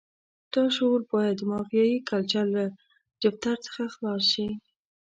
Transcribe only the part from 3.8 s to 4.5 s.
خلاص شي.